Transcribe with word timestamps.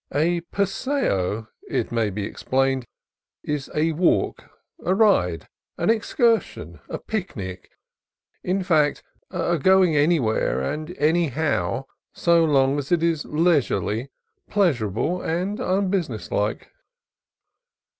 (A 0.11 0.41
paseo, 0.51 1.47
it 1.69 1.91
may 1.91 2.09
be 2.09 2.23
explained, 2.25 2.87
is 3.43 3.69
a 3.75 3.91
walk, 3.91 4.45
a 4.83 4.95
ride, 4.95 5.47
an 5.77 5.91
ex 5.91 6.15
cursion, 6.15 6.79
a 6.89 6.97
picnic, 6.97 7.69
in 8.43 8.63
fact, 8.63 9.03
a 9.29 9.59
going 9.59 9.95
anywhere 9.95 10.59
and 10.59 10.97
any 10.97 11.27
how, 11.27 11.85
so 12.13 12.43
long 12.43 12.79
as 12.79 12.91
it 12.91 13.03
is 13.03 13.25
leisurely, 13.25 14.09
pleasurable, 14.49 15.21
and 15.21 15.59
un 15.61 15.91
businesslike.) 15.91 16.71